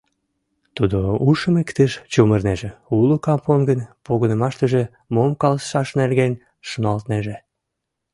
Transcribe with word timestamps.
Тудо 0.75 0.97
ушым 1.29 1.55
иктыш 1.61 1.91
чумырынеже, 2.11 2.69
уло 2.97 3.15
кампонгын 3.25 3.79
погынымаштыже 4.05 4.83
мом 5.13 5.31
каласышаш 5.41 5.89
нерген 5.99 6.33
шоналтынеже. 6.69 7.35